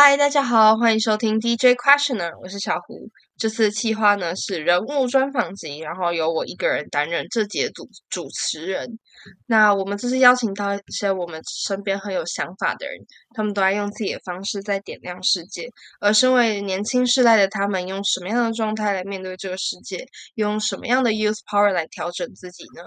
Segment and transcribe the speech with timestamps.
[0.00, 3.10] 嗨，大家好，欢迎收听 DJ Questioner，我是小胡。
[3.36, 9.00] 这次企划呢是人物专访集，然后由我一个人担任这节主主持人。
[9.46, 12.96] 那我们这次邀请到一些我们身边很有想法的人，
[13.34, 15.68] 他们都在用自己的方式在点亮世界。
[15.98, 20.06] 而身为年轻世代的他们，用什么样的状态来面对这个世界？
[20.36, 22.84] 用什么样的 youth power 来调整自己呢？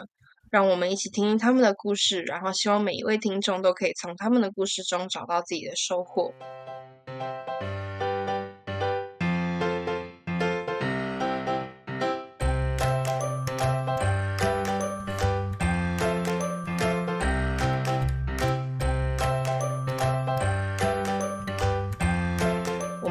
[0.50, 6.34] 让我们一起听听他们的故事，然后希望每一位听众都可以从他们的故事中找到自己的收获。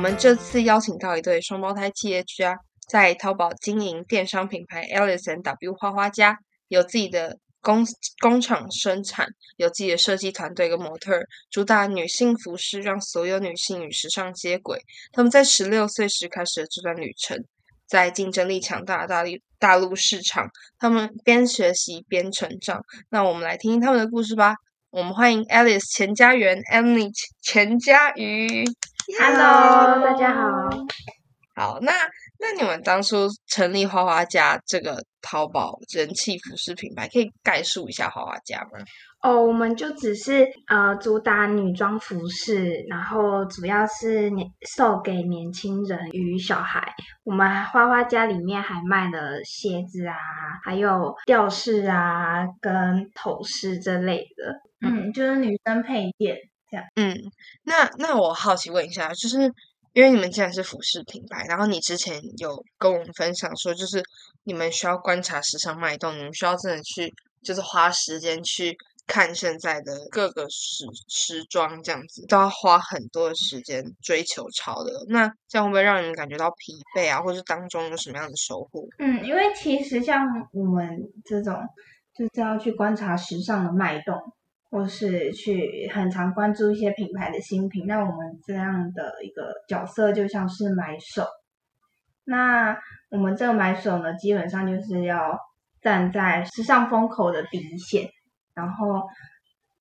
[0.00, 2.56] 我们这次邀请到一对双胞胎企业家，
[2.88, 7.86] 在淘宝经营电商品牌 Alice W 花花家，有自己的工
[8.18, 14.80] 工厂生产，有自己的设计团队跟模特，主打女性服饰，让所有女性与时尚接轨。
[15.12, 17.36] 他们在十六岁时开始了这段旅程，
[17.86, 22.82] 在竞争力强大的大陆大陆市场，他们边学习边成长。
[23.10, 24.54] 那我们来听听他们的故事吧。
[24.88, 28.64] 我们欢迎 Alice 钱家园 Emily 钱家瑜。
[29.18, 30.70] Hello，大家好。
[31.56, 31.92] 好，那
[32.38, 38.78] 那你们当初成立花花家这个淘宝人气服饰品牌，可以概述一下花花家吗？
[39.22, 46.80] 哦，我们就只是呃主打女装服饰，然后主要是年售给年轻人与小孩。
[47.24, 50.14] 我们花花家里面还卖了鞋子啊，
[50.64, 54.54] 还有吊饰啊，跟头饰这类的。
[54.82, 56.36] 嗯，就是女生配件
[56.70, 56.86] 这样。
[56.96, 57.16] 嗯，
[57.64, 59.42] 那那我好奇问一下，就是
[59.92, 64.02] 因为你们既然是服饰品牌，然后你之前有跟我们分享说，就是
[64.44, 67.12] 你们需要观察时尚脉动，你们需要真的去
[67.42, 74.94] 就是花时间去看现在的各个时时装，这样子都要花很多的时间追求潮流。
[75.08, 78.86] 那这样会不会让你们感觉到疲惫啊，或者当中有什么样的收获？
[78.98, 81.56] 嗯，因为其实像我们这种
[82.16, 84.14] 就是要去观察时尚的脉动，
[84.70, 91.26] 或是去很常关注一些品牌的新品，那我们这样的一个角色就像是买手。
[92.24, 92.78] 那
[93.10, 95.38] 我们这个买手呢，基本上就是要
[95.82, 98.08] 站在时尚风口的第一线，
[98.54, 99.08] 然后。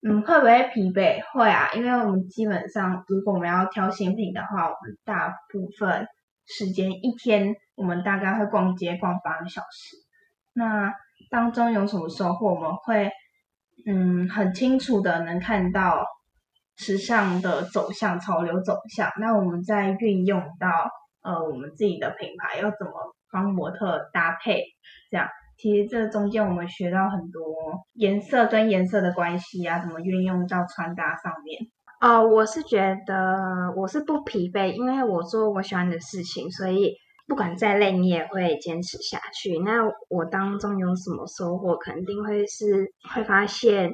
[0.01, 1.21] 嗯，会不会疲惫？
[1.33, 6.07] 会啊，因为我们基本上，如果我们要挑新品的话，我们大部分
[6.45, 9.97] 时间一天，我们大概会逛街逛八个小时。
[10.53, 10.93] 那
[11.29, 12.53] 当中有什么收获？
[12.53, 13.11] 我们会
[13.85, 16.03] 嗯很清楚的能看到
[16.77, 19.11] 时尚的走向、潮流走向。
[19.19, 20.89] 那我们再运用到
[21.21, 22.93] 呃我们自己的品牌要怎么
[23.31, 24.63] 帮模特搭配，
[25.09, 25.27] 这样。
[25.57, 27.43] 其实这中间我们学到很多
[27.93, 31.59] 颜色跟颜色的关系啊，怎么运用到穿搭上面。
[31.99, 36.95] 哦，我是觉得我是不疲惫，因为我做我喜欢的事情，所以
[37.29, 39.59] 不管再累，你也会坚持下去。
[39.59, 43.91] 那我当中有什么收获，肯定会是会发现，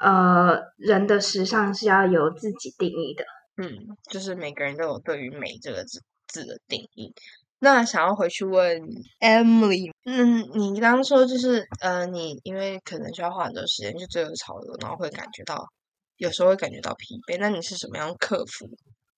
[0.00, 3.24] 呃，人的时尚是要由自己定义的。
[3.56, 7.14] 嗯，就是每个人都有对于美这个字字的定义。
[7.60, 8.82] 那想要回去问
[9.20, 15.64] Emily，嗯，你刚刚说就是呃，你因为可能需要花很多时间去追求潮流，然后会感觉到
[16.16, 17.38] 有时候会感觉到疲惫。
[17.38, 18.68] 那你是什么样克服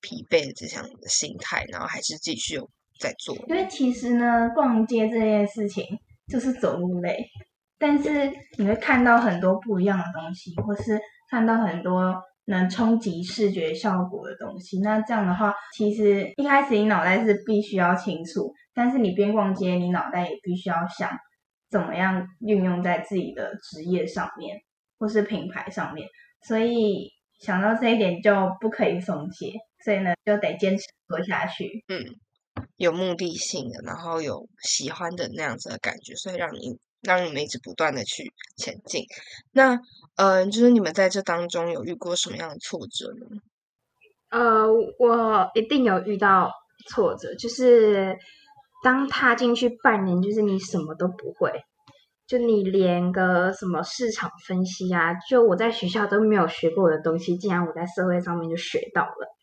[0.02, 3.34] 疲惫的这项的心态，然后还是继续有在做？
[3.48, 5.84] 因为其实呢，逛街这件事情
[6.28, 7.24] 就是走路累，
[7.78, 12.14] 但是你会看到很多不一样的东西，或是看到很多。
[12.48, 21.10] 能冲击视觉效果的东西，那这样的话，其实一开始你脑袋是必须要清楚，但是你边逛街，你脑袋也必须要想
[21.68, 24.56] 怎么样运用在自己的职业上面，
[24.96, 26.06] 或是品牌上面。
[26.46, 29.52] 所以想到这一点就不可以松懈，
[29.84, 31.68] 所以呢就得坚持做下去。
[31.88, 31.98] 嗯，
[32.76, 39.04] 有目的性的，然后有喜欢的那样子的感觉，所以让你让你们一直不断的去前进。
[39.52, 39.78] 那
[40.16, 43.26] 嗯，就是你们在这当中有遇过什么样的挫折呢？
[44.30, 44.66] 呃，
[44.98, 46.50] 我一定有遇到
[46.88, 48.16] 挫折，就是
[48.82, 51.52] 当踏进去半年，就是你什么都不会，
[52.26, 59.35] 就你连个什么市场分析啊，就我在学校都没有学过的东西，竟然我在社会上面就学到了。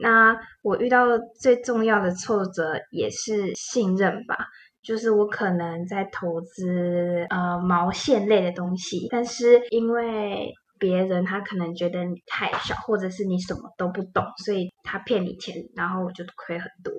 [0.00, 1.06] 那我遇到
[1.40, 4.36] 最重要的挫折也是信任吧。
[4.82, 16.94] 就是我可能在投资呃毛线类的东西，但是因为别人他可能觉得你太小，或者是你什么都不懂，所以他骗你钱，然后我就亏很多。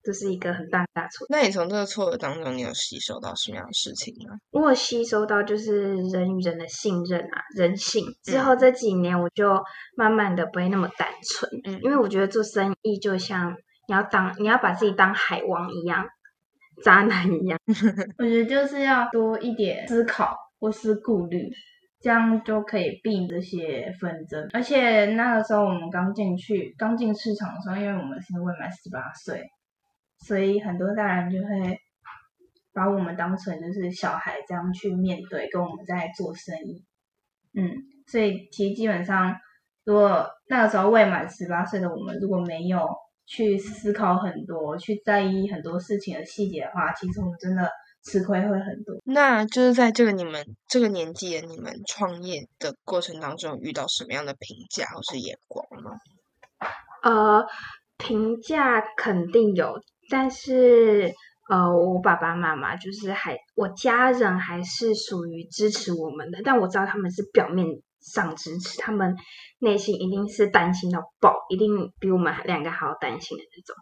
[0.00, 1.26] 嗯，这是一个很大大错。
[1.28, 4.36] 那你从这个挫折当中，你有吸收到什么样的事情吗？
[4.50, 8.04] 我有吸收到就是人与人的信任啊，人性。
[8.22, 9.62] 之嗯后这几年，我就
[9.96, 13.54] 慢慢的不会那么单纯，嗯因为我觉得做生意就像
[13.88, 16.06] 你要当你要把自己当海王一样，
[16.82, 17.58] 渣男一样。
[18.18, 21.50] 我觉得就是要多一点思考或是顾虑，
[22.00, 24.48] 这样就可以避这些纷争。
[24.52, 29.42] 而且那个时候我们刚进去、刚进市场的时候，因为我们是未满十八岁，
[30.26, 31.78] 所以很多大人就会
[32.72, 36.84] 把我们当成就是小孩这样去面对，跟我们在做生意。
[37.54, 37.74] 嗯，
[38.06, 39.34] 所以其实基本上，
[39.84, 42.88] 如果那个时候未满十八岁的我们，如果没有
[43.26, 47.68] 去思考很多、去在意很多事情的细节的话，其实我们真的
[48.04, 48.96] 吃亏会很多。
[49.04, 55.90] 那就是在这个你们这个年纪的你们创业的过程当中，遇到什么样的评价或是眼光吗？
[57.02, 57.44] 呃，
[57.96, 59.80] 评价肯定有，
[60.10, 61.12] 但是
[61.48, 67.66] 呃，我爸爸妈妈就是还我家人还是属于支持我们的，但我知道他们是表面
[68.00, 69.16] 上支持，他们
[69.58, 73.74] 内心一定是担心到爆，一定比我们两个还要担心的那种。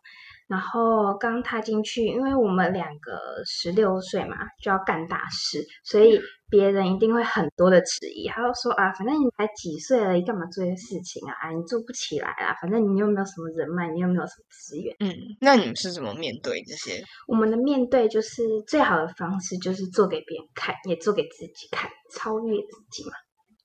[0.49, 6.19] 然后刚踏进去，因为我们两个十六岁嘛，就要干大事，所以
[6.49, 11.35] 别人一定会很多的质疑，他就说啊，反正你才几岁了，你干嘛做这些事情啊？
[11.43, 14.97] 啊，你做不起来啦，反正你又没有什么人脉，你又没有什么资源。
[15.01, 17.05] 嗯，那你们是怎么面对这些？
[17.27, 23.13] 我们的面对就是最好的方式，就是做给别人看，也做给自己看，超越自己嘛，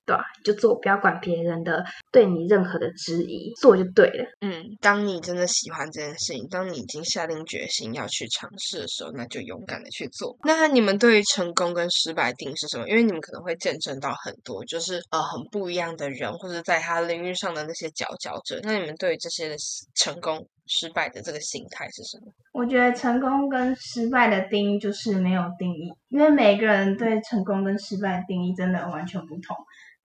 [0.06, 4.26] 对吧、就做，不要管别人的对你任何的质疑，做就对了。
[4.40, 10.36] 嗯，当你真的喜欢这件事情，当你已经下定决心要去尝试的时候，那就勇敢的去做。
[10.44, 12.86] 那你们对于成功跟失败定义是什么？
[12.88, 18.60] 因为你们可能会见证到很多就是呃很不一样的人，或者在他领域上的那些佼佼者。
[18.62, 19.56] 那你们对于这些的
[19.94, 22.30] 成功、失败的这个心态是什么？
[22.52, 29.56] 我觉得成功跟失败的定义就是没有定义，因为每个人对成功跟失败的定义真的完全不同。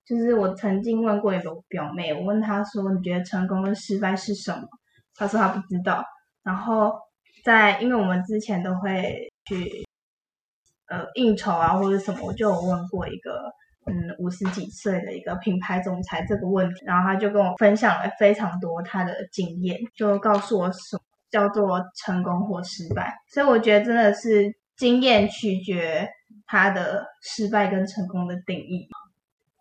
[0.10, 4.68] 就是我曾经问过一个表妹，我问她说：“你觉得成功跟失败是什么？”
[5.14, 6.04] 她说她不知道。
[6.42, 6.92] 然后
[7.44, 9.86] 在因为我们之前都会去
[10.88, 13.54] 呃应酬啊或者什么，我就有问过一个
[13.86, 23.16] 嗯五十几岁的一个品牌总裁这个问题，然后他就跟我分享了非常多他的经验，就告诉我什么叫做成功或失败。
[23.32, 26.10] 所以我觉得真的是经验取决
[26.48, 28.88] 他的失败跟成功的定义。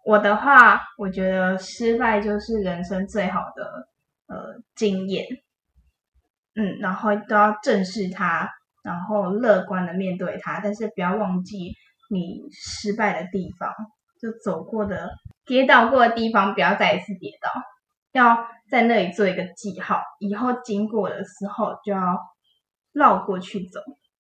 [0.08, 3.88] 我的话，我觉得失败就是人生最好的
[4.26, 5.26] 呃经验，
[6.54, 8.48] 嗯，然后都要正视它，
[8.82, 11.74] 然后乐观的面对它，但是不要忘记
[12.08, 13.70] 你失败的地方，
[14.18, 15.10] 就走过的、
[15.44, 17.50] 跌倒过的地方，不要再一次跌倒，
[18.12, 22.18] 要在那里做一个记号，以后经过的时候就要
[22.92, 23.78] 绕过去走，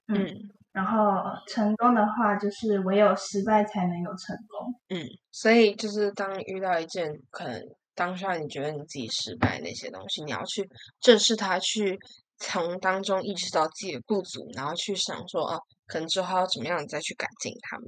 [0.10, 0.26] 嗯。
[0.26, 4.72] 嗯然后成功的话，就是唯有失败才能有成功。
[4.90, 7.60] 嗯，所以就是当遇到一件可能
[7.96, 10.70] 当下你觉得你自己失败的那些东西，你要去
[11.02, 11.98] 正视它，去
[12.38, 17.88] 从当中意识到自己的不足，然后去想说哦，可能之后要怎么样再去改进他们。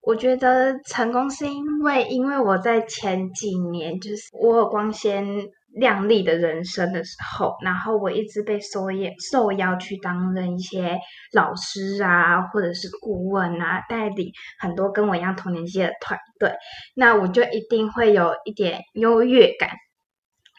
[0.00, 5.24] 我觉得成功是因为，因为我在前几年就是我有光鲜
[5.74, 10.98] 亮丽的人生的时候，然后我一直被受邀受邀去担任一些
[11.32, 16.52] 老师啊，或者是顾问啊，带领很多跟我一样同年纪的团队，
[16.94, 19.70] 那我就一定会有一点优越感。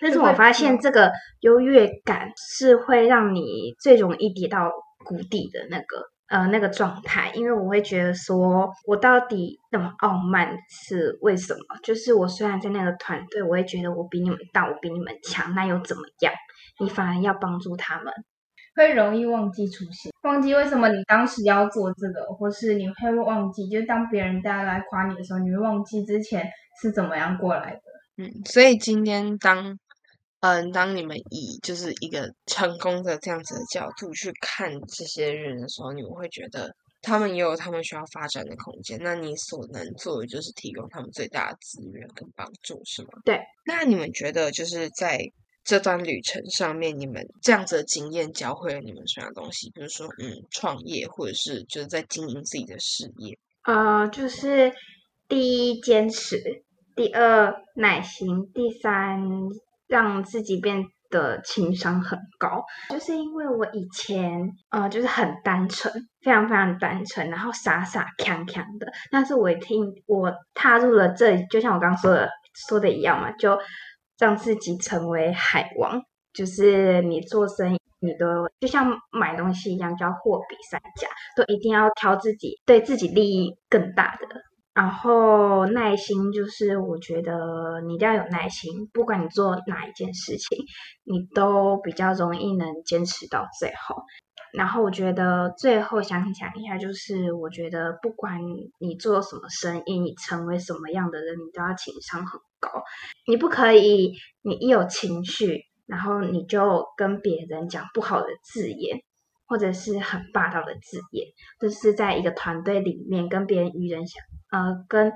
[0.01, 4.69] 但是我发现这个优越感是会让你最容易跌到
[5.05, 11.59] 谷底的那个呃那个状态，因为我会觉得说，我到底那么傲慢是为什么？
[11.83, 16.33] 就是我虽然在那个团队，我会觉得我比你们大，我比你们强，那又怎么样？
[16.79, 18.11] 你反而要帮助他们。
[18.75, 26.49] 会容易忘记初心，忘记为什么你当时要做这个，或是你会忘记，就是当别人大家来夸你的时候，你会忘记之前
[26.81, 27.81] 是怎么样过来的。
[28.17, 29.77] 嗯，所以今天当
[30.43, 36.69] 嗯，当你们以就是一个成功的这样子的角度去看这些人的时候，你们会觉得
[37.01, 38.99] 他们也有他们需要发展的空间。
[39.01, 43.09] 那你所能做的就是提供他们最大的资源跟帮助，是吗？
[43.23, 43.39] 对。
[43.65, 45.17] 那你们觉得就是在
[45.63, 49.71] 这段旅程上面，你们这样子的经验教会了你们什么东西？
[49.73, 53.37] 比如说，嗯，创业，或者是就是在经营自己的事业。
[53.63, 54.73] 呃，就是
[55.29, 56.65] 第一坚持，
[56.97, 59.21] 第二耐心，第三
[59.87, 62.63] 让自己变得情商很高。
[62.89, 68.87] 就是因为我以前呃就是很单纯，非常非常单纯，然后傻傻强强的。
[69.11, 72.29] 但是我一听我踏入了这里，就像我刚刚说的
[72.67, 73.57] 说的一样嘛，就
[74.17, 76.01] 让自己成为海王。
[76.33, 84.27] 就是你做生意，你都就像买东西一样，叫货比三家，都一定要挑自己对自己利益更大的。
[84.73, 90.57] 然后耐心就是，我觉得你一定要有耐心，不管你做哪一件事情，
[91.03, 94.03] 你都比较容易能坚持到最后。
[94.51, 98.39] 然后我觉得最后想想一下，就是我觉得不管
[98.79, 102.69] 你做什么生意，你成为什么样的人，你都要情商很高。
[103.27, 109.03] 你不可以，你一有情绪，然后你就跟别人讲不好的字眼，
[109.45, 111.27] 或者是很霸道的字眼，
[111.59, 115.11] 就是在一个团队里面跟别人与人相呃跟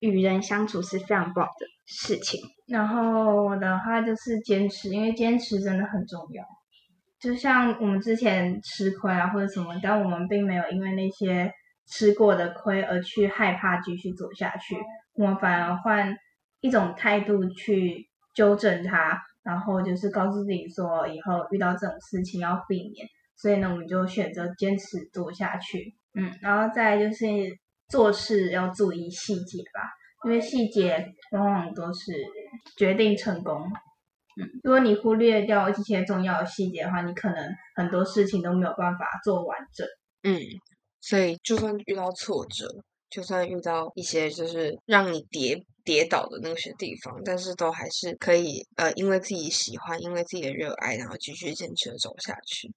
[0.00, 2.40] 与人相处是非常不好的事情。
[2.66, 6.44] 然后我的话就是坚持，因为坚持真的很重要。
[7.20, 11.50] 就像我们之前吃亏啊或者什么，但我们并没有因为那些
[11.86, 14.76] 吃过的亏而去害怕继续走下去，
[15.14, 16.14] 我们反而换
[16.60, 23.06] 一种态度去纠正它，然后就是告诉自己说以后遇到这种事情要避免。
[23.36, 25.94] 所以呢，我们就选择坚持做下去。
[26.14, 27.24] 嗯，然后再就是
[27.88, 29.80] 做事要注意细节吧。
[30.24, 32.12] 因为细节往往都是
[32.78, 33.60] 决定成功。
[34.40, 39.86] 嗯，如果你忽略掉一些重要的细节的话，你可能很多事情都没有办法做完整。
[40.22, 40.40] 嗯，
[41.02, 42.66] 所以就算遇到挫折，
[43.10, 52.72] 就算遇到一些就是让你跌跌倒的那些地方，但是都还是可以呃，因为自己喜欢，因为自己的热爱，然后继续坚持走下去。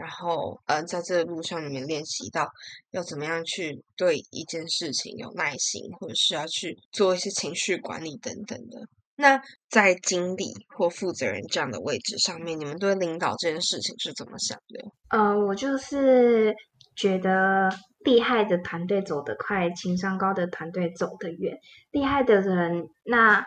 [0.00, 2.48] 然后，呃，在这个路上，你们练习到
[2.92, 8.80] 要怎么样去对一件事情有耐心，或者是要去做一些情绪管理等等的。
[9.16, 9.38] 那
[9.68, 14.90] 在经理或负责人这样的位置上面，你们对领导这件事情是怎么想的？
[15.10, 16.54] 呃，我就是
[16.96, 17.68] 觉得
[18.02, 21.54] 厉害的团队走得快，情商高的团队走得远。
[21.90, 23.44] 厉害的人，那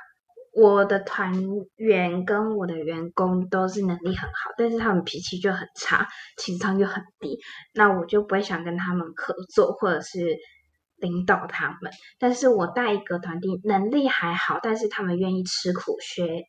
[0.55, 1.33] 我的团
[1.75, 6.07] 员跟我的员工都是能力很好，但是他们脾气就很差，
[6.37, 7.39] 情商又很低，
[7.73, 10.37] 那我就不会想跟他们合作，或者是
[10.97, 11.91] 领导他们。
[12.19, 16.43] 但是我带一个团队，能力还好，但是他们愿意吃苦学。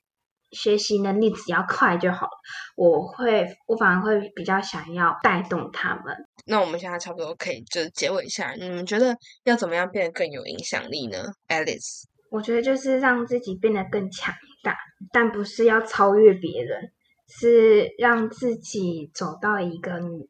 [0.53, 2.33] 学习能力只要快就好了，
[2.77, 6.15] 我会我反而会比较想要带动他们。
[6.47, 14.77] 那我们现在差不多可以就是结尾一下，你们觉得要怎么样变得更有影响力呢？Alice，我觉得就是让自己变得更强大，
[15.13, 16.91] 但不是要超越别人，
[17.29, 20.29] 是让自己走到一个你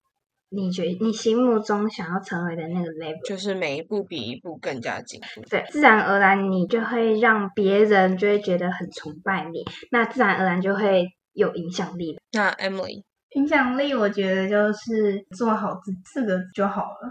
[0.51, 5.41] 你觉你心目中想要成为的那个 level，就是每一步比一步更加进步。
[5.49, 12.19] 对，自然而然你就会让别人就会觉得很崇拜你，那自然而然就会有影响力。
[12.33, 17.11] 那 Emily，影响力我觉得就是做好这四个就好了，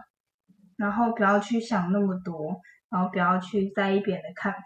[0.78, 2.56] 然后不要去想那么多，
[2.94, 4.60] 然后不要去在意别人的看法，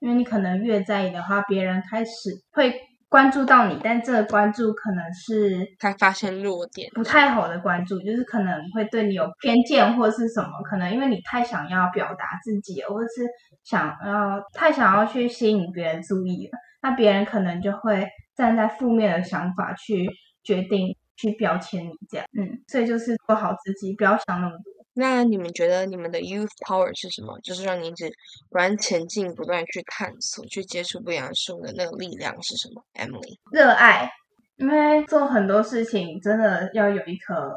[0.00, 2.10] 因为你可能越在意的话，别人开始
[2.52, 2.74] 会。
[3.06, 13.24] 关注到你，但这个关注可能是他发现弱点，不太好的关注，就是可能会对你有偏见或是什么，可能因为你太想要表达自己，或者是
[13.62, 20.10] 想要太想要去吸引别人注意了，那别人可能就会站在负面的想法去
[20.42, 24.73] 决定去标签你这样，嗯，所以就是做好自己，不要想那么多。
[24.94, 27.38] 那你们觉得你们的 youth power 是什么？
[27.40, 28.08] 就是让你一直
[28.48, 34.08] 不断前进、不断去探索、去接触不一样事物的那个力量是什么？Emily，热爱，
[34.56, 37.52] 因为做很多事情真的要有一颗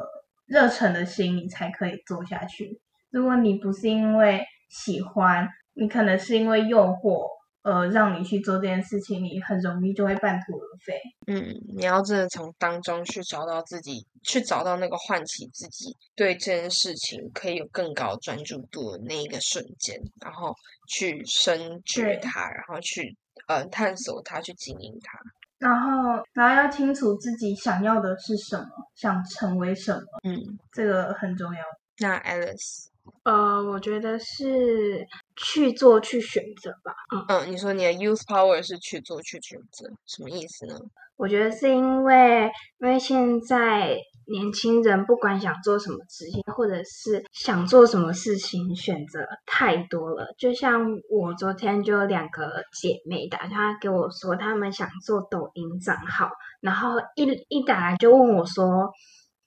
[0.46, 2.80] 热忱的心，你才可以做下去。
[3.10, 7.37] 如果你不是因为喜欢，你可能是因为诱惑。
[7.68, 10.98] 呃，让你去做这件事情，你很容易就会半途而废。
[11.26, 20.54] 嗯，你要真的从当中去找到自己，去找到那个唤起自己对这件事情可以有更高专注度的那一个瞬间，然后
[20.88, 23.14] 去深觉它，然后去
[23.48, 25.18] 呃探索它，去经营它。
[25.58, 30.00] 然后，然后要清楚自己想要的是什么，想成为什么。
[30.22, 30.40] 嗯，
[30.72, 31.60] 这个很重要。
[31.98, 32.86] 那 Alice。
[33.24, 36.92] 呃，我觉得是去做去选择吧。
[37.14, 40.74] 嗯嗯，你说你的 youth power 是去做去选择，什么意思呢？
[41.16, 43.96] 我觉得是因为，因为现在
[44.26, 50.32] 年轻人不管想做什么职业，或者是想做什么事情，选择太多了。
[50.38, 58.88] 就像我昨天就有两个姐妹打电话给我说，她们想做抖音账号，然后一一打来就问我说：“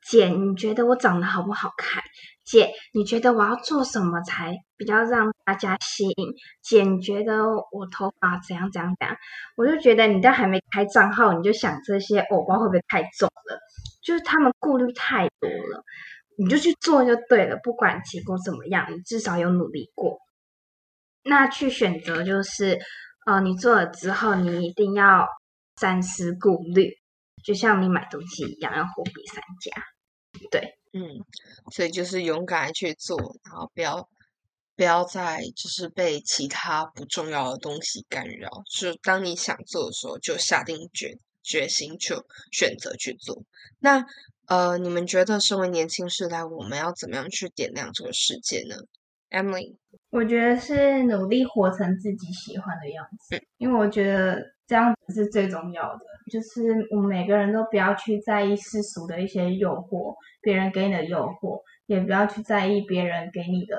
[0.02, 2.04] 姐，你觉得我长得好不好看？”
[2.44, 6.34] 姐，你觉得我要做什么才比较让大家吸引？
[6.62, 9.16] 姐，你觉得我头发怎样怎样怎样？
[9.56, 13.60] 我就觉得你都还没开账号，你就想这些，偶包会不会太重了？
[14.04, 15.84] 就是他们顾虑太多了，
[16.38, 20.18] 你就去做就对了，不管结果怎么样，你至少有努力过。
[21.24, 22.80] 那去选择就是，
[23.28, 25.28] 呃，你做了之后，你一定要
[25.78, 27.01] 三思顾虑。
[27.44, 29.84] 就像你买东西一样，要货比三家。
[30.50, 31.02] 对，嗯，
[31.72, 34.08] 所以就是勇敢去做，然后不要
[34.76, 38.50] 不要再就是被其他不重要的东西干扰。
[38.72, 43.44] 就当你想做的时候，就下定决决心，就选择去做。
[43.80, 44.06] 那
[44.48, 48.76] 呃，你们觉得身为年轻世代，我们要怎么样去点亮这个世界呢
[49.30, 49.78] ？Emily，
[50.10, 56.00] 我觉得是努力活成自己喜欢的样子，因为我觉得这样子是最重要的。
[56.32, 56.62] 就是
[56.92, 63.76] 我们每个人都不要去在意世俗的一些诱惑，别人给你的诱惑，也不要去在意别人给你的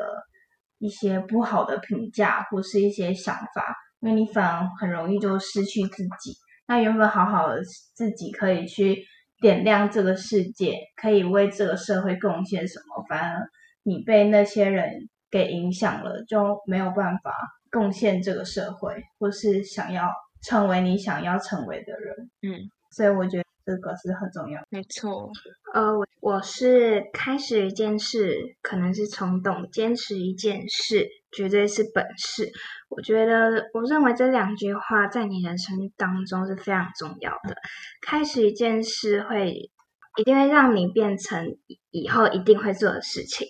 [0.78, 6.34] 一些不好的评价或是一些想法，因为你反而很容易就失去自己。
[6.66, 7.62] 那原本好好的
[7.94, 9.02] 自己可以去
[9.40, 13.48] 点亮这个世界，可以为这个社会贡献什么，反而
[13.82, 17.32] 你被那些人给影响了，就没有办法
[17.70, 20.12] 贡献这个社会，或是想要。
[20.42, 24.60] 成为你想要成为的人，嗯，所以我觉得这个是很重要。
[24.70, 25.30] 没错，
[25.72, 32.50] 呃，我我是开始一件事可能是冲动，坚持一件事绝对是本事。
[32.88, 37.56] 我觉得，我认为这两句话在你人生当中是非常重要的。
[38.00, 39.70] 开始一件事会
[40.18, 41.56] 一定会让你变成
[41.90, 43.46] 以后一定会做的事情。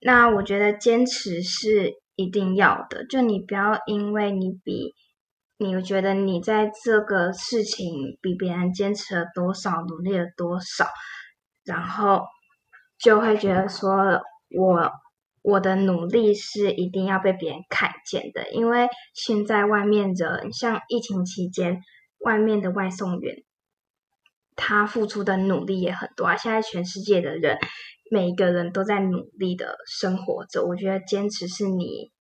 [0.00, 4.94] 那我觉得坚持是一定要的，就你不要因为你比。
[5.58, 10.86] 你觉得你在这个事情比别人坚持了多少，努力了多少，
[11.64, 12.24] 然后
[12.98, 14.20] 就会觉得说，
[14.50, 14.90] 我
[15.40, 21.80] 我的努力是一定要被别人看见的，因为现在外面的像疫情期间，
[22.18, 23.36] 外面的外送员，
[24.56, 26.36] 他付出的努力也很多啊。
[26.36, 27.58] 现在全世界的人，
[28.10, 30.66] 每一个人都在努力的生活着。
[30.66, 32.12] 我觉得坚持是你。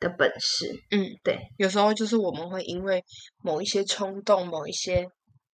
[0.00, 3.04] 的本事，嗯，对，有时候就是我们会因为
[3.42, 5.08] 某一些冲动、某一些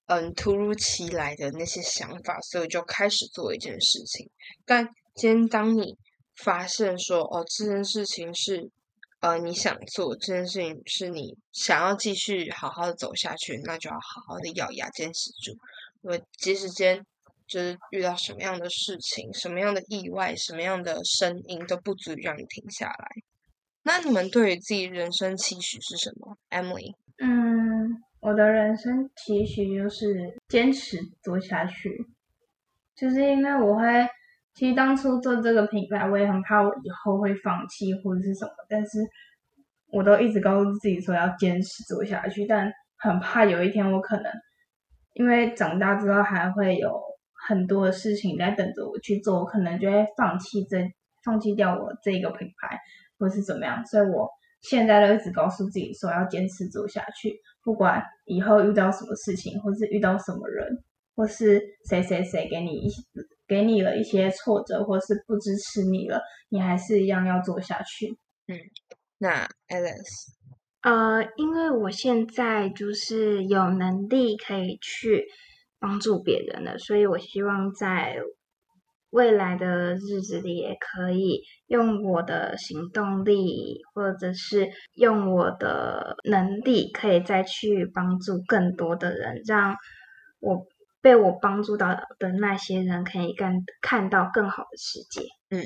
[0.07, 4.31] 嗯突如其来的那些想法，所以就开始做一件事情。
[4.67, 5.97] 但今天当你
[6.37, 8.71] 发现说，哦，这件事情是
[9.21, 15.53] 呃你想做，这件事情是你想要继续好好的走下去，那就要好好的咬牙坚持住。
[16.03, 17.03] 因为即使间
[17.47, 23.09] 就是遇到什么样的事情、什么样的意外、什么样的声音，都不足以让你停下来。
[23.87, 26.95] 那你们对于自己人生期许是什么，Emily？
[27.19, 32.07] 嗯，我的人生期许就是坚持做下去，
[32.97, 33.85] 就是因为我会，
[34.55, 38.99] 其实当初做这个品牌，我也很怕我以后会放弃或者是什么，但是
[39.93, 44.33] 我都一直告诉自己说要坚持做下去，但很怕有一天我可能
[45.13, 46.99] 因为长大之后还会有
[47.33, 50.91] 很多的事情在等着我去做，我可能就会放弃这，
[51.23, 52.81] 放弃掉我这个品牌。
[53.19, 54.29] 或是怎么样，所以我
[54.63, 60.67] 现在都一直告诉自己说要坚持做下去，不管以后遇到什么事情，或是遇到什么人，
[61.15, 62.91] 或是谁谁谁给你一
[63.47, 68.09] 给你了一些挫折，或是不支持你了，你还是一样要做下去。
[68.49, 68.59] 嗯，
[69.19, 70.33] 那 Alice，
[70.83, 75.27] 呃，因为我现在就是有能力可以去
[75.79, 78.17] 帮助别人了，所以我希望在。
[79.15, 89.77] 未来的日子里，也可以用我的行动力，或者是用我的能力，可以再去帮助更多的人，让
[90.41, 90.67] 我
[91.01, 95.23] 被我帮助到的那些人，可以更看到更好的世界。
[95.51, 95.63] 嗯，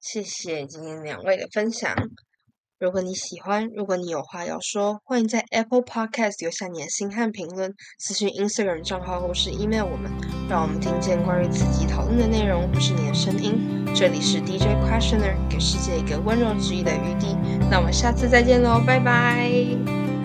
[0.00, 1.94] 谢谢今天两位的分享。
[2.80, 10.10] 如果你喜欢，如果你有话要说，欢迎在 Apple Podcast 留下你的心和评论，私信 Instagram 账号或是 email 我们，
[10.48, 13.84] 让我们听见关于此集讨论的内容，不是你的声音。
[13.94, 17.36] 这里是 DJ Questioner，给世界一个温柔治愈的余地。
[17.70, 19.50] 那我们下次再见喽，拜拜，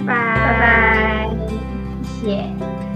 [0.07, 0.15] 拜
[0.57, 1.37] 拜，
[2.21, 2.94] 谢谢。